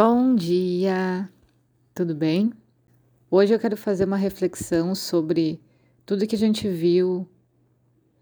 Bom 0.00 0.36
dia, 0.36 1.28
tudo 1.92 2.14
bem? 2.14 2.52
Hoje 3.28 3.52
eu 3.52 3.58
quero 3.58 3.76
fazer 3.76 4.04
uma 4.04 4.16
reflexão 4.16 4.94
sobre 4.94 5.60
tudo 6.06 6.24
que 6.24 6.36
a 6.36 6.38
gente 6.38 6.68
viu 6.68 7.28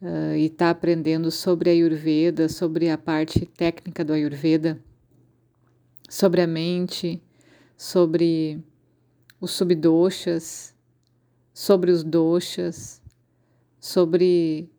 uh, 0.01 0.35
e 0.35 0.47
está 0.47 0.71
aprendendo 0.71 1.31
sobre 1.31 1.69
a 1.69 1.75
Ayurveda, 1.75 2.49
sobre 2.49 2.89
a 2.89 2.97
parte 2.97 3.45
técnica 3.45 4.03
do 4.03 4.15
Ayurveda, 4.15 4.83
sobre 6.09 6.41
a 6.41 6.47
mente, 6.47 7.23
sobre 7.77 8.65
os 9.39 9.51
subdoshas, 9.51 10.75
sobre 11.53 11.91
os 11.91 12.03
doshas, 12.03 13.03
sobre 13.79 14.71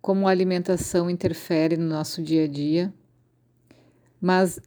como 0.00 0.26
a 0.26 0.30
alimentação 0.30 1.10
interfere 1.10 1.76
no 1.76 1.86
nosso 1.86 2.22
dia 2.22 2.44
a 2.44 2.48
dia. 2.48 2.94
Mas 4.18 4.58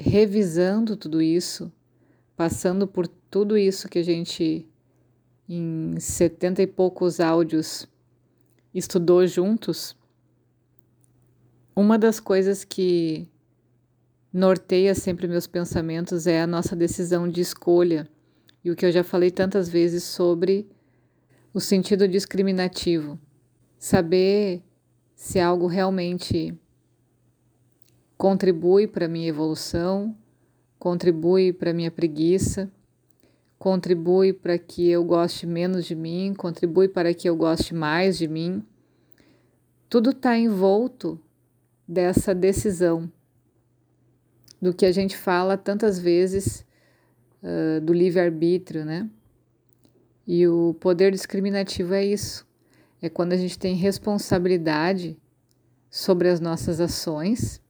revisando 0.00 0.96
tudo 0.96 1.20
isso, 1.20 1.70
passando 2.36 2.86
por 2.86 3.06
tudo 3.06 3.56
isso 3.56 3.88
que 3.88 3.98
a 3.98 4.02
gente, 4.02 4.66
em 5.48 6.00
setenta 6.00 6.62
e 6.62 6.66
poucos 6.66 7.20
áudios, 7.20 7.86
estudou 8.74 9.26
juntos, 9.26 9.94
uma 11.76 11.98
das 11.98 12.18
coisas 12.18 12.64
que 12.64 13.28
norteia 14.32 14.94
sempre 14.94 15.28
meus 15.28 15.46
pensamentos 15.46 16.26
é 16.26 16.40
a 16.40 16.46
nossa 16.46 16.74
decisão 16.74 17.28
de 17.28 17.40
escolha 17.40 18.08
e 18.64 18.70
o 18.70 18.76
que 18.76 18.86
eu 18.86 18.92
já 18.92 19.02
falei 19.02 19.30
tantas 19.30 19.68
vezes 19.68 20.04
sobre 20.04 20.68
o 21.52 21.60
sentido 21.60 22.06
discriminativo. 22.06 23.18
Saber 23.78 24.62
se 25.14 25.40
algo 25.40 25.66
realmente 25.66 26.54
contribui 28.20 28.86
para 28.86 29.06
a 29.06 29.08
minha 29.08 29.28
evolução, 29.28 30.14
contribui 30.78 31.54
para 31.54 31.70
a 31.70 31.72
minha 31.72 31.90
preguiça, 31.90 32.70
contribui 33.58 34.34
para 34.34 34.58
que 34.58 34.90
eu 34.90 35.02
goste 35.02 35.46
menos 35.46 35.86
de 35.86 35.94
mim, 35.94 36.34
contribui 36.34 36.86
para 36.86 37.14
que 37.14 37.26
eu 37.26 37.34
goste 37.34 37.74
mais 37.74 38.18
de 38.18 38.28
mim. 38.28 38.62
Tudo 39.88 40.10
está 40.10 40.36
envolto 40.36 41.18
dessa 41.88 42.34
decisão, 42.34 43.10
do 44.60 44.74
que 44.74 44.84
a 44.84 44.92
gente 44.92 45.16
fala 45.16 45.56
tantas 45.56 45.98
vezes 45.98 46.62
uh, 47.42 47.80
do 47.80 47.94
livre-arbítrio, 47.94 48.84
né? 48.84 49.08
E 50.26 50.46
o 50.46 50.74
poder 50.78 51.10
discriminativo 51.10 51.94
é 51.94 52.04
isso. 52.04 52.46
É 53.00 53.08
quando 53.08 53.32
a 53.32 53.38
gente 53.38 53.58
tem 53.58 53.74
responsabilidade 53.76 55.16
sobre 55.88 56.28
as 56.28 56.38
nossas 56.38 56.82
ações 56.82 57.62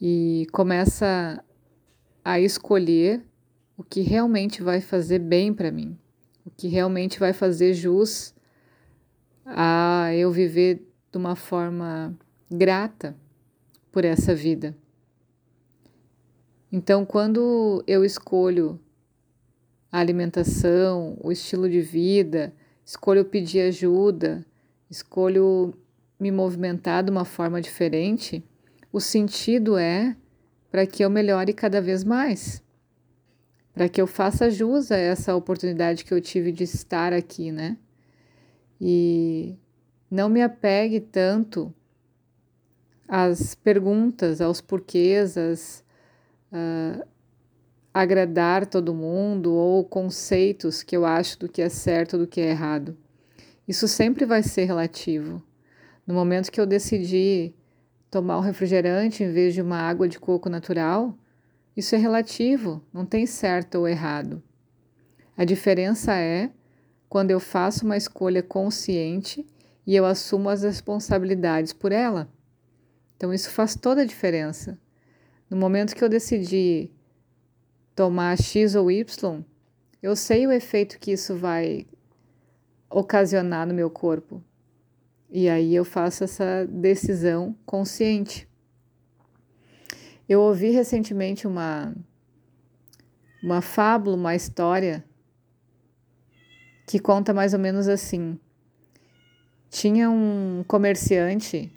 e 0.00 0.46
começa 0.52 1.44
a 2.24 2.40
escolher 2.40 3.22
o 3.76 3.82
que 3.82 4.00
realmente 4.00 4.62
vai 4.62 4.80
fazer 4.80 5.18
bem 5.18 5.52
para 5.52 5.70
mim, 5.70 5.98
o 6.44 6.50
que 6.50 6.68
realmente 6.68 7.18
vai 7.18 7.32
fazer 7.32 7.74
jus 7.74 8.34
a 9.44 10.10
eu 10.14 10.30
viver 10.30 10.86
de 11.10 11.18
uma 11.18 11.34
forma 11.34 12.16
grata 12.50 13.16
por 13.90 14.04
essa 14.04 14.34
vida. 14.34 14.76
Então, 16.72 17.04
quando 17.04 17.82
eu 17.86 18.04
escolho 18.04 18.78
a 19.90 19.98
alimentação, 19.98 21.18
o 21.20 21.32
estilo 21.32 21.68
de 21.68 21.80
vida, 21.80 22.54
escolho 22.84 23.24
pedir 23.24 23.62
ajuda, 23.62 24.46
escolho 24.88 25.74
me 26.18 26.30
movimentar 26.30 27.02
de 27.02 27.10
uma 27.10 27.24
forma 27.24 27.60
diferente, 27.60 28.44
o 28.92 29.00
sentido 29.00 29.76
é 29.76 30.16
para 30.70 30.86
que 30.86 31.04
eu 31.04 31.10
melhore 31.10 31.52
cada 31.52 31.80
vez 31.80 32.04
mais, 32.04 32.62
para 33.72 33.88
que 33.88 34.00
eu 34.00 34.06
faça 34.06 34.50
jus 34.50 34.90
a 34.90 34.96
essa 34.96 35.34
oportunidade 35.34 36.04
que 36.04 36.12
eu 36.12 36.20
tive 36.20 36.52
de 36.52 36.64
estar 36.64 37.12
aqui, 37.12 37.50
né? 37.50 37.76
E 38.80 39.56
não 40.10 40.28
me 40.28 40.42
apegue 40.42 41.00
tanto 41.00 41.72
às 43.06 43.54
perguntas, 43.54 44.40
aos 44.40 44.60
porquês, 44.60 45.36
às, 45.36 45.84
uh, 46.52 47.06
agradar 47.92 48.66
todo 48.66 48.94
mundo 48.94 49.52
ou 49.52 49.84
conceitos 49.84 50.82
que 50.82 50.96
eu 50.96 51.04
acho 51.04 51.38
do 51.40 51.48
que 51.48 51.60
é 51.60 51.68
certo 51.68 52.16
do 52.16 52.26
que 52.26 52.40
é 52.40 52.50
errado. 52.50 52.96
Isso 53.66 53.86
sempre 53.86 54.24
vai 54.24 54.42
ser 54.42 54.64
relativo. 54.64 55.42
No 56.06 56.14
momento 56.14 56.50
que 56.50 56.60
eu 56.60 56.66
decidi 56.66 57.54
tomar 58.10 58.38
um 58.38 58.42
refrigerante 58.42 59.22
em 59.22 59.30
vez 59.30 59.54
de 59.54 59.62
uma 59.62 59.78
água 59.78 60.08
de 60.08 60.18
coco 60.18 60.48
natural, 60.48 61.16
isso 61.76 61.94
é 61.94 61.98
relativo, 61.98 62.82
não 62.92 63.06
tem 63.06 63.24
certo 63.24 63.76
ou 63.76 63.88
errado. 63.88 64.42
A 65.36 65.44
diferença 65.44 66.14
é 66.14 66.50
quando 67.08 67.30
eu 67.30 67.40
faço 67.40 67.84
uma 67.84 67.96
escolha 67.96 68.42
consciente 68.42 69.46
e 69.86 69.94
eu 69.94 70.04
assumo 70.04 70.48
as 70.48 70.62
responsabilidades 70.62 71.72
por 71.72 71.92
ela. 71.92 72.28
Então, 73.16 73.32
isso 73.32 73.50
faz 73.50 73.74
toda 73.74 74.02
a 74.02 74.06
diferença. 74.06 74.78
No 75.48 75.56
momento 75.56 75.94
que 75.94 76.02
eu 76.02 76.08
decidi 76.08 76.90
tomar 77.94 78.38
X 78.38 78.74
ou 78.74 78.90
Y, 78.90 79.44
eu 80.02 80.16
sei 80.16 80.46
o 80.46 80.52
efeito 80.52 80.98
que 80.98 81.12
isso 81.12 81.36
vai 81.36 81.86
ocasionar 82.88 83.66
no 83.66 83.74
meu 83.74 83.90
corpo. 83.90 84.42
E 85.30 85.48
aí 85.48 85.74
eu 85.74 85.84
faço 85.84 86.24
essa 86.24 86.66
decisão 86.68 87.56
consciente. 87.64 88.48
Eu 90.28 90.40
ouvi 90.40 90.70
recentemente 90.70 91.46
uma 91.46 91.94
uma 93.42 93.62
fábula, 93.62 94.16
uma 94.16 94.34
história 94.34 95.04
que 96.86 96.98
conta 96.98 97.32
mais 97.32 97.54
ou 97.54 97.60
menos 97.60 97.88
assim. 97.88 98.38
Tinha 99.70 100.10
um 100.10 100.64
comerciante 100.66 101.72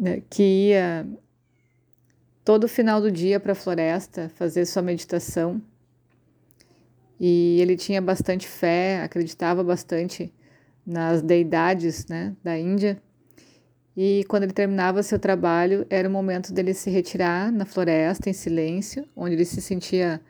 né, 0.00 0.22
que 0.28 0.70
ia 0.70 1.06
todo 2.44 2.66
final 2.66 3.00
do 3.00 3.10
dia 3.10 3.38
para 3.38 3.52
a 3.52 3.54
floresta 3.54 4.28
fazer 4.34 4.66
sua 4.66 4.82
meditação 4.82 5.62
e 7.20 7.58
ele 7.60 7.76
tinha 7.76 8.00
bastante 8.00 8.48
fé, 8.48 9.02
acreditava 9.02 9.62
bastante 9.62 10.32
nas 10.86 11.22
deidades 11.22 12.06
né, 12.06 12.34
da 12.42 12.58
Índia. 12.58 13.00
E 13.96 14.24
quando 14.28 14.44
ele 14.44 14.52
terminava 14.52 15.02
seu 15.02 15.18
trabalho, 15.18 15.86
era 15.90 16.08
o 16.08 16.10
momento 16.10 16.52
dele 16.52 16.72
se 16.72 16.90
retirar 16.90 17.52
na 17.52 17.64
floresta, 17.64 18.30
em 18.30 18.32
silêncio, 18.32 19.06
onde 19.14 19.34
ele 19.34 19.44
se 19.44 19.60
sentia 19.60 20.20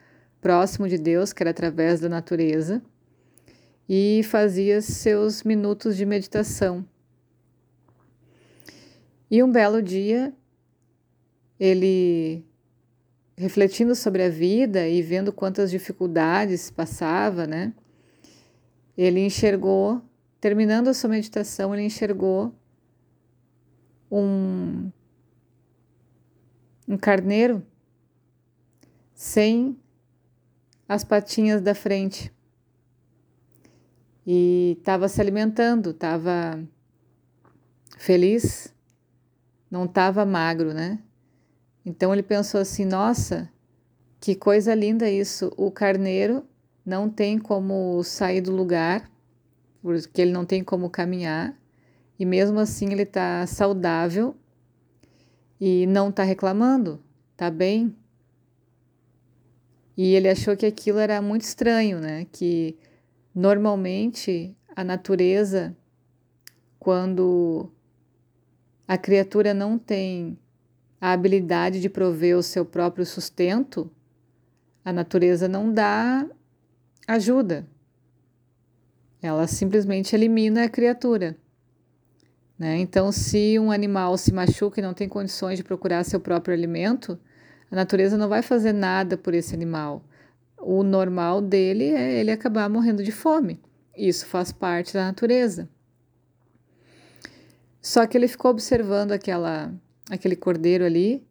próximo 0.40 0.88
de 0.88 0.98
Deus, 0.98 1.32
que 1.32 1.42
era 1.42 1.50
através 1.50 2.00
da 2.00 2.08
natureza, 2.08 2.82
e 3.88 4.22
fazia 4.24 4.80
seus 4.80 5.42
minutos 5.42 5.96
de 5.96 6.06
meditação. 6.06 6.84
E 9.30 9.42
um 9.42 9.52
belo 9.52 9.80
dia, 9.80 10.32
ele, 11.58 12.44
refletindo 13.36 13.94
sobre 13.94 14.24
a 14.24 14.28
vida 14.28 14.88
e 14.88 15.02
vendo 15.02 15.32
quantas 15.32 15.70
dificuldades 15.70 16.70
passava, 16.70 17.46
né, 17.46 17.72
ele 18.96 19.20
enxergou 19.20 20.02
Terminando 20.40 20.88
a 20.88 20.94
sua 20.94 21.10
meditação, 21.10 21.74
ele 21.74 21.84
enxergou 21.84 22.54
um, 24.10 24.90
um 26.88 26.96
carneiro 26.96 27.62
sem 29.14 29.78
as 30.88 31.04
patinhas 31.04 31.60
da 31.60 31.74
frente 31.74 32.32
e 34.26 34.76
estava 34.78 35.08
se 35.08 35.20
alimentando, 35.20 35.90
estava 35.90 36.58
feliz, 37.98 38.74
não 39.70 39.84
estava 39.84 40.24
magro, 40.24 40.72
né? 40.72 40.98
Então 41.84 42.14
ele 42.14 42.22
pensou 42.22 42.62
assim: 42.62 42.86
nossa, 42.86 43.52
que 44.18 44.34
coisa 44.34 44.74
linda 44.74 45.08
isso! 45.10 45.52
O 45.54 45.70
carneiro 45.70 46.44
não 46.84 47.10
tem 47.10 47.38
como 47.38 48.02
sair 48.02 48.40
do 48.40 48.52
lugar 48.52 49.10
porque 49.82 50.20
ele 50.20 50.32
não 50.32 50.44
tem 50.44 50.62
como 50.62 50.90
caminhar 50.90 51.58
e 52.18 52.24
mesmo 52.24 52.58
assim 52.58 52.92
ele 52.92 53.02
está 53.02 53.46
saudável 53.46 54.36
e 55.60 55.86
não 55.86 56.10
está 56.10 56.22
reclamando, 56.22 57.02
está 57.32 57.50
bem. 57.50 57.94
E 59.96 60.14
ele 60.14 60.28
achou 60.28 60.56
que 60.56 60.66
aquilo 60.66 60.98
era 60.98 61.20
muito 61.20 61.42
estranho, 61.42 62.00
né? 62.00 62.26
Que 62.30 62.76
normalmente 63.34 64.56
a 64.74 64.84
natureza, 64.84 65.76
quando 66.78 67.70
a 68.86 68.96
criatura 68.96 69.52
não 69.52 69.78
tem 69.78 70.38
a 71.00 71.12
habilidade 71.12 71.80
de 71.80 71.88
prover 71.88 72.36
o 72.36 72.42
seu 72.42 72.64
próprio 72.64 73.06
sustento, 73.06 73.90
a 74.84 74.92
natureza 74.92 75.48
não 75.48 75.72
dá 75.72 76.28
ajuda, 77.06 77.66
ela 79.22 79.46
simplesmente 79.46 80.14
elimina 80.14 80.64
a 80.64 80.68
criatura. 80.68 81.36
Né? 82.58 82.78
Então, 82.78 83.10
se 83.10 83.58
um 83.58 83.70
animal 83.70 84.16
se 84.18 84.32
machuca 84.32 84.80
e 84.80 84.82
não 84.82 84.94
tem 84.94 85.08
condições 85.08 85.56
de 85.56 85.64
procurar 85.64 86.04
seu 86.04 86.20
próprio 86.20 86.54
alimento, 86.54 87.18
A 87.70 87.76
natureza 87.76 88.18
não 88.18 88.28
vai 88.28 88.42
fazer 88.42 88.72
nada 88.72 89.16
por 89.16 89.32
esse 89.32 89.54
animal. 89.54 90.02
O 90.58 90.82
normal 90.82 91.40
dele 91.40 91.84
é 91.84 92.18
ele 92.18 92.30
acabar 92.30 92.68
morrendo 92.68 93.02
de 93.02 93.12
fome. 93.12 93.60
Isso 93.96 94.26
faz 94.26 94.50
parte 94.50 94.92
da 94.92 95.04
natureza. 95.06 95.68
Só 97.80 98.06
que 98.06 98.18
ele 98.18 98.28
ficou 98.28 98.50
observando 98.50 99.12
aquela, 99.12 99.72
aquele 100.10 100.36
cordeiro 100.36 100.84
ali 100.84 101.24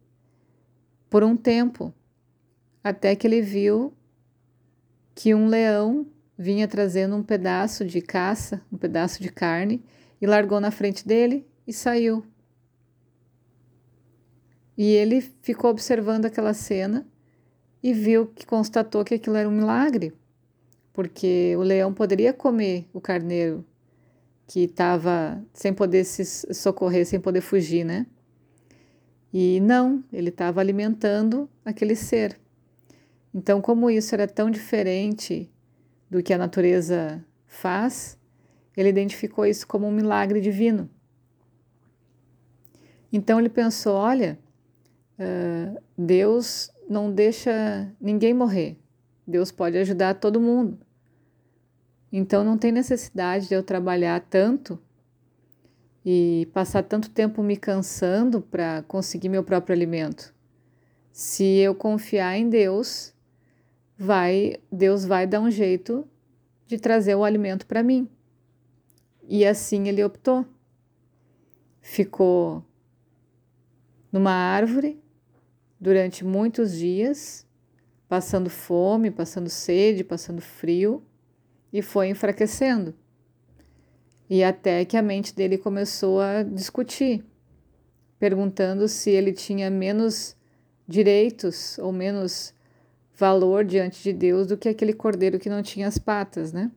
por 1.08 1.22
um 1.22 1.36
tempo, 1.36 1.92
até 2.82 3.14
que 3.14 3.26
ele 3.26 3.42
viu 3.42 3.92
que 5.14 5.34
um 5.34 5.46
leão 5.46 6.06
vinha 6.40 6.66
trazendo 6.66 7.14
um 7.14 7.22
pedaço 7.22 7.84
de 7.84 8.00
caça, 8.00 8.62
um 8.72 8.78
pedaço 8.78 9.22
de 9.22 9.30
carne, 9.30 9.84
e 10.18 10.26
largou 10.26 10.58
na 10.58 10.70
frente 10.70 11.06
dele 11.06 11.46
e 11.66 11.72
saiu. 11.72 12.24
E 14.74 14.84
ele 14.84 15.20
ficou 15.42 15.70
observando 15.70 16.24
aquela 16.24 16.54
cena 16.54 17.06
e 17.82 17.92
viu 17.92 18.26
que 18.26 18.46
constatou 18.46 19.04
que 19.04 19.16
aquilo 19.16 19.36
era 19.36 19.46
um 19.46 19.52
milagre, 19.52 20.14
porque 20.94 21.54
o 21.58 21.60
leão 21.60 21.92
poderia 21.92 22.32
comer 22.32 22.88
o 22.94 23.02
carneiro 23.02 23.62
que 24.46 24.60
estava 24.60 25.44
sem 25.52 25.74
poder 25.74 26.04
se 26.04 26.24
socorrer, 26.54 27.04
sem 27.04 27.20
poder 27.20 27.42
fugir, 27.42 27.84
né? 27.84 28.06
E 29.30 29.60
não, 29.60 30.02
ele 30.10 30.30
estava 30.30 30.58
alimentando 30.58 31.50
aquele 31.62 31.94
ser. 31.94 32.40
Então, 33.34 33.60
como 33.60 33.90
isso 33.90 34.14
era 34.14 34.26
tão 34.26 34.50
diferente 34.50 35.50
do 36.10 36.22
que 36.22 36.34
a 36.34 36.38
natureza 36.38 37.24
faz, 37.46 38.18
ele 38.76 38.88
identificou 38.88 39.46
isso 39.46 39.66
como 39.66 39.86
um 39.86 39.92
milagre 39.92 40.40
divino. 40.40 40.90
Então 43.12 43.38
ele 43.38 43.48
pensou: 43.48 43.94
olha, 43.94 44.38
Deus 45.96 46.70
não 46.88 47.12
deixa 47.12 47.92
ninguém 48.00 48.34
morrer. 48.34 48.76
Deus 49.26 49.52
pode 49.52 49.78
ajudar 49.78 50.14
todo 50.14 50.40
mundo. 50.40 50.78
Então 52.12 52.42
não 52.42 52.58
tem 52.58 52.72
necessidade 52.72 53.46
de 53.46 53.54
eu 53.54 53.62
trabalhar 53.62 54.20
tanto 54.28 54.76
e 56.04 56.48
passar 56.52 56.82
tanto 56.82 57.10
tempo 57.10 57.42
me 57.42 57.56
cansando 57.56 58.40
para 58.40 58.82
conseguir 58.82 59.28
meu 59.28 59.44
próprio 59.44 59.74
alimento. 59.74 60.34
Se 61.12 61.44
eu 61.44 61.74
confiar 61.74 62.36
em 62.36 62.48
Deus, 62.48 63.14
vai 64.02 64.54
Deus 64.72 65.04
vai 65.04 65.26
dar 65.26 65.40
um 65.40 65.50
jeito 65.50 66.08
de 66.66 66.78
trazer 66.78 67.14
o 67.14 67.22
alimento 67.22 67.66
para 67.66 67.82
mim. 67.82 68.08
E 69.28 69.44
assim 69.44 69.88
ele 69.88 70.02
optou. 70.02 70.46
Ficou 71.82 72.64
numa 74.10 74.32
árvore 74.32 74.98
durante 75.78 76.24
muitos 76.24 76.72
dias, 76.72 77.46
passando 78.08 78.48
fome, 78.48 79.10
passando 79.10 79.50
sede, 79.50 80.02
passando 80.02 80.40
frio, 80.40 81.04
e 81.70 81.82
foi 81.82 82.08
enfraquecendo. 82.08 82.94
E 84.30 84.42
até 84.42 84.82
que 84.86 84.96
a 84.96 85.02
mente 85.02 85.34
dele 85.34 85.58
começou 85.58 86.20
a 86.20 86.42
discutir, 86.42 87.22
perguntando 88.18 88.88
se 88.88 89.10
ele 89.10 89.32
tinha 89.32 89.68
menos 89.68 90.36
direitos 90.88 91.78
ou 91.78 91.92
menos 91.92 92.54
valor 93.20 93.66
diante 93.66 94.02
de 94.02 94.14
Deus 94.14 94.46
do 94.46 94.56
que 94.56 94.66
aquele 94.66 94.94
cordeiro 94.94 95.38
que 95.38 95.50
não 95.50 95.62
tinha 95.62 95.86
as 95.86 95.98
patas, 95.98 96.54
né? 96.54 96.70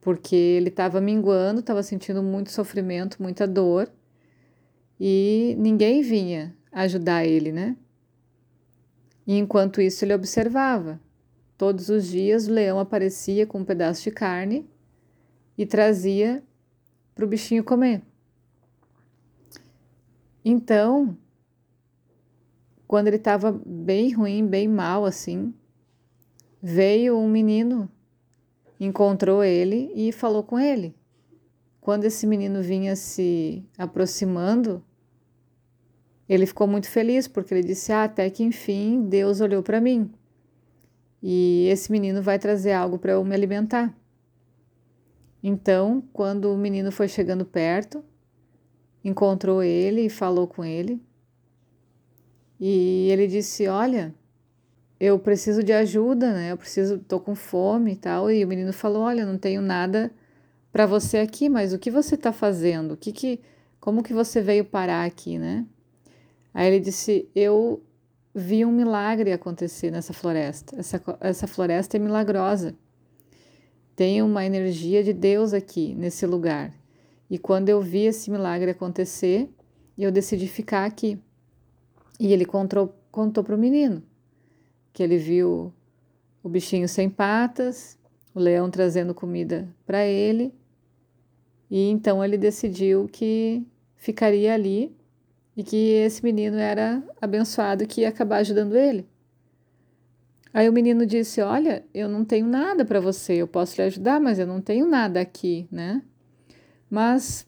Porque 0.00 0.34
ele 0.34 0.70
estava 0.70 1.00
minguando, 1.00 1.60
estava 1.60 1.84
sentindo 1.84 2.20
muito 2.20 2.50
sofrimento, 2.50 3.22
muita 3.22 3.46
dor, 3.46 3.88
e 4.98 5.54
ninguém 5.56 6.02
vinha 6.02 6.52
ajudar 6.72 7.24
ele, 7.24 7.52
né? 7.52 7.76
E 9.24 9.38
enquanto 9.38 9.80
isso 9.80 10.04
ele 10.04 10.14
observava. 10.14 11.00
Todos 11.56 11.88
os 11.90 12.08
dias 12.08 12.48
o 12.48 12.52
leão 12.52 12.80
aparecia 12.80 13.46
com 13.46 13.58
um 13.60 13.64
pedaço 13.64 14.02
de 14.02 14.10
carne 14.10 14.68
e 15.56 15.64
trazia 15.64 16.42
para 17.14 17.24
o 17.24 17.28
bichinho 17.28 17.62
comer. 17.62 18.02
Então, 20.44 21.16
quando 22.86 23.08
ele 23.08 23.16
estava 23.16 23.52
bem 23.64 24.12
ruim, 24.12 24.46
bem 24.46 24.68
mal 24.68 25.04
assim, 25.04 25.52
veio 26.62 27.16
um 27.16 27.28
menino, 27.28 27.90
encontrou 28.78 29.42
ele 29.42 29.90
e 29.94 30.12
falou 30.12 30.42
com 30.42 30.58
ele. 30.58 30.94
Quando 31.80 32.04
esse 32.04 32.26
menino 32.26 32.62
vinha 32.62 32.96
se 32.96 33.64
aproximando, 33.78 34.82
ele 36.28 36.46
ficou 36.46 36.66
muito 36.66 36.88
feliz 36.88 37.28
porque 37.28 37.54
ele 37.54 37.62
disse: 37.62 37.92
ah, 37.92 38.04
até 38.04 38.28
que 38.28 38.42
enfim 38.42 39.08
Deus 39.08 39.40
olhou 39.40 39.62
para 39.62 39.80
mim 39.80 40.10
e 41.28 41.66
esse 41.70 41.90
menino 41.90 42.22
vai 42.22 42.38
trazer 42.38 42.72
algo 42.72 42.98
para 42.98 43.12
eu 43.12 43.24
me 43.24 43.34
alimentar. 43.34 43.92
Então, 45.42 46.02
quando 46.12 46.52
o 46.52 46.56
menino 46.56 46.92
foi 46.92 47.08
chegando 47.08 47.44
perto, 47.44 48.04
encontrou 49.04 49.62
ele 49.62 50.02
e 50.02 50.10
falou 50.10 50.46
com 50.46 50.64
ele. 50.64 51.02
E 52.60 53.08
ele 53.10 53.26
disse: 53.26 53.68
Olha, 53.68 54.14
eu 54.98 55.18
preciso 55.18 55.62
de 55.62 55.72
ajuda, 55.72 56.32
né? 56.32 56.52
Eu 56.52 56.56
preciso, 56.56 56.98
tô 56.98 57.20
com 57.20 57.34
fome 57.34 57.92
e 57.92 57.96
tal. 57.96 58.30
E 58.30 58.44
o 58.44 58.48
menino 58.48 58.72
falou: 58.72 59.02
Olha, 59.02 59.26
não 59.26 59.38
tenho 59.38 59.60
nada 59.60 60.10
para 60.72 60.86
você 60.86 61.18
aqui, 61.18 61.48
mas 61.48 61.72
o 61.72 61.78
que 61.78 61.90
você 61.90 62.14
está 62.14 62.32
fazendo? 62.32 62.92
O 62.92 62.96
que 62.96 63.12
que, 63.12 63.40
como 63.80 64.02
que 64.02 64.12
você 64.12 64.40
veio 64.40 64.64
parar 64.64 65.04
aqui, 65.04 65.38
né? 65.38 65.66
Aí 66.54 66.66
ele 66.68 66.80
disse: 66.80 67.28
Eu 67.34 67.82
vi 68.34 68.64
um 68.64 68.72
milagre 68.72 69.32
acontecer 69.32 69.90
nessa 69.90 70.12
floresta. 70.12 70.78
Essa, 70.78 71.02
essa 71.20 71.46
floresta 71.46 71.96
é 71.96 72.00
milagrosa. 72.00 72.74
Tem 73.94 74.22
uma 74.22 74.44
energia 74.44 75.02
de 75.02 75.14
Deus 75.14 75.54
aqui, 75.54 75.94
nesse 75.94 76.26
lugar. 76.26 76.72
E 77.30 77.38
quando 77.38 77.70
eu 77.70 77.80
vi 77.80 78.04
esse 78.04 78.30
milagre 78.30 78.70
acontecer, 78.70 79.48
eu 79.96 80.12
decidi 80.12 80.46
ficar 80.46 80.84
aqui. 80.84 81.18
E 82.18 82.32
ele 82.32 82.44
contou, 82.44 82.94
contou 83.10 83.44
para 83.44 83.54
o 83.54 83.58
menino 83.58 84.02
que 84.96 85.02
ele 85.02 85.18
viu 85.18 85.74
o 86.42 86.48
bichinho 86.48 86.88
sem 86.88 87.10
patas, 87.10 87.98
o 88.34 88.40
leão 88.40 88.70
trazendo 88.70 89.14
comida 89.14 89.68
para 89.84 90.06
ele. 90.06 90.54
E 91.70 91.90
então 91.90 92.24
ele 92.24 92.38
decidiu 92.38 93.06
que 93.06 93.62
ficaria 93.94 94.54
ali 94.54 94.96
e 95.54 95.62
que 95.62 95.76
esse 95.76 96.24
menino 96.24 96.56
era 96.56 97.02
abençoado 97.20 97.86
que 97.86 98.00
ia 98.00 98.08
acabar 98.08 98.38
ajudando 98.38 98.74
ele. 98.74 99.06
Aí 100.50 100.66
o 100.66 100.72
menino 100.72 101.04
disse: 101.04 101.42
Olha, 101.42 101.84
eu 101.92 102.08
não 102.08 102.24
tenho 102.24 102.46
nada 102.46 102.82
para 102.82 102.98
você, 102.98 103.34
eu 103.34 103.46
posso 103.46 103.76
lhe 103.76 103.82
ajudar, 103.82 104.18
mas 104.18 104.38
eu 104.38 104.46
não 104.46 104.62
tenho 104.62 104.86
nada 104.86 105.20
aqui, 105.20 105.68
né? 105.70 106.02
Mas 106.88 107.46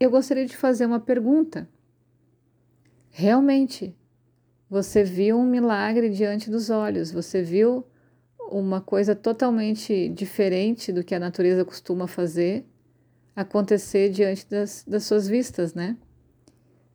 eu 0.00 0.10
gostaria 0.10 0.46
de 0.46 0.56
fazer 0.56 0.86
uma 0.86 1.00
pergunta. 1.00 1.68
Realmente, 3.20 3.96
você 4.70 5.02
viu 5.02 5.36
um 5.36 5.44
milagre 5.44 6.08
diante 6.08 6.48
dos 6.48 6.70
olhos, 6.70 7.10
você 7.10 7.42
viu 7.42 7.84
uma 8.48 8.80
coisa 8.80 9.12
totalmente 9.12 10.08
diferente 10.10 10.92
do 10.92 11.02
que 11.02 11.16
a 11.16 11.18
natureza 11.18 11.64
costuma 11.64 12.06
fazer 12.06 12.64
acontecer 13.34 14.10
diante 14.10 14.48
das, 14.48 14.84
das 14.86 15.02
suas 15.02 15.26
vistas, 15.26 15.74
né? 15.74 15.96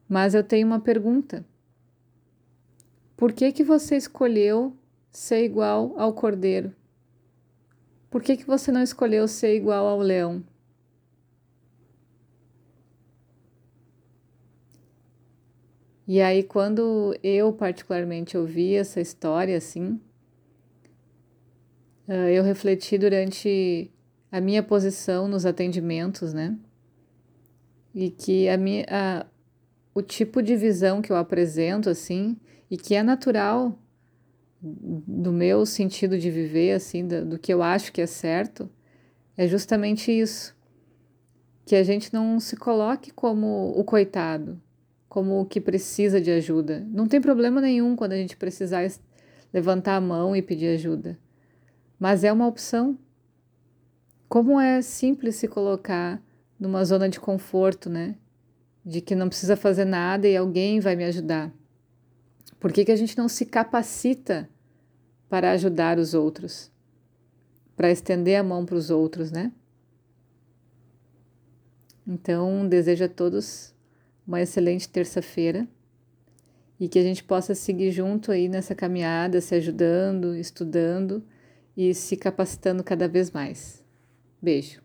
Mas 0.08 0.34
eu 0.34 0.46
tenho 0.46 0.66
uma 0.66 0.80
pergunta. 0.80 1.46
Por 3.18 3.34
que 3.34 3.52
que 3.52 3.62
você 3.66 3.98
escolheu 3.98 4.74
ser 5.12 5.44
igual 5.44 5.94
ao 6.00 6.14
cordeiro? 6.14 6.74
Por 8.10 8.24
que 8.24 8.38
que 8.38 8.48
você 8.48 8.72
não 8.72 8.82
escolheu 8.82 9.28
ser 9.28 9.58
igual 9.58 9.86
ao 9.86 10.00
leão? 10.00 10.42
E 16.08 16.22
aí, 16.22 16.44
quando 16.44 17.18
eu 17.24 17.54
particularmente 17.54 18.38
ouvi 18.38 18.76
essa 18.76 19.00
história 19.00 19.58
assim, 19.58 20.00
eu 22.08 22.44
refleti 22.44 22.98
durante 22.98 23.90
a 24.30 24.42
minha 24.42 24.62
posição 24.62 25.28
nos 25.28 25.46
atendimentos, 25.46 26.34
né? 26.34 26.58
E 27.96 28.10
que 28.10 28.50
a 28.50 28.58
minha, 28.58 28.86
a, 28.90 29.26
o 29.94 30.02
tipo 30.02 30.42
de 30.42 30.56
visão 30.58 31.02
que 31.02 31.12
eu 31.12 31.16
apresento, 31.16 31.90
assim, 31.90 32.36
e 32.70 32.76
que 32.76 32.96
é 32.96 33.04
natural 33.04 33.80
do 34.62 35.32
meu 35.32 35.66
sentido 35.66 36.18
de 36.18 36.32
viver, 36.32 36.74
assim, 36.74 37.08
do, 37.08 37.26
do 37.26 37.40
que 37.40 37.54
eu 37.54 37.62
acho 37.62 37.94
que 37.94 38.02
é 38.02 38.08
certo, 38.08 38.70
é 39.38 39.48
justamente 39.48 40.12
isso. 40.12 40.56
Que 41.66 41.76
a 41.76 41.84
gente 41.84 42.14
não 42.14 42.40
se 42.40 42.58
coloque 42.58 43.12
como 43.12 43.72
o 43.78 43.84
coitado, 43.84 44.60
como 45.14 45.40
o 45.40 45.46
que 45.46 45.62
precisa 45.62 46.20
de 46.20 46.32
ajuda. 46.32 46.88
Não 46.90 47.08
tem 47.08 47.22
problema 47.22 47.62
nenhum 47.62 47.96
quando 47.96 48.14
a 48.14 48.18
gente 48.18 48.36
precisar 48.36 48.84
levantar 49.54 49.98
a 49.98 50.02
mão 50.02 50.36
e 50.36 50.42
pedir 50.42 50.70
ajuda. 50.70 51.20
Mas 52.00 52.24
é 52.24 52.34
uma 52.34 52.48
opção 52.48 52.98
como 54.28 54.60
é 54.60 54.82
simples 54.82 55.36
se 55.36 55.48
colocar 55.48 56.20
numa 56.60 56.84
zona 56.84 57.08
de 57.08 57.20
conforto, 57.20 57.92
né? 57.92 58.16
De 58.84 59.02
que 59.02 59.14
não 59.14 59.30
precisa 59.30 59.56
fazer 59.56 59.86
nada 59.86 60.28
e 60.28 60.36
alguém 60.36 60.80
vai 60.80 60.96
me 60.96 61.04
ajudar. 61.04 61.54
Por 62.60 62.74
que, 62.74 62.84
que 62.84 62.92
a 62.92 62.96
gente 62.96 63.16
não 63.16 63.30
se 63.30 63.46
capacita 63.46 64.50
para 65.30 65.52
ajudar 65.52 66.00
os 66.00 66.16
outros? 66.16 66.72
Para 67.76 67.92
estender 67.92 68.40
a 68.40 68.44
mão 68.44 68.66
para 68.66 68.78
os 68.78 68.90
outros, 68.90 69.32
né? 69.32 69.52
Então, 72.08 72.68
desejo 72.68 73.06
a 73.06 73.08
todos 73.08 73.73
uma 74.28 74.42
excelente 74.42 74.88
terça-feira 74.90 75.68
e 76.80 76.90
que 76.90 77.00
a 77.00 77.04
gente 77.04 77.24
possa 77.24 77.56
seguir 77.56 77.92
junto 77.92 78.32
aí 78.32 78.50
nessa 78.50 78.76
caminhada, 78.76 79.40
se 79.40 79.56
ajudando, 79.56 80.36
estudando 80.36 81.24
e 81.78 81.94
se 81.94 82.18
capacitando 82.18 82.84
cada 82.84 83.08
vez 83.08 83.32
mais. 83.32 83.84
Beijo. 84.42 84.83